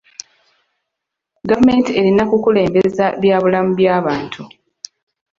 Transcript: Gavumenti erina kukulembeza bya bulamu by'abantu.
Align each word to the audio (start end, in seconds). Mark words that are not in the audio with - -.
Gavumenti 1.49 1.91
erina 1.99 2.23
kukulembeza 2.31 3.05
bya 3.21 3.37
bulamu 3.43 3.71
by'abantu. 3.79 4.41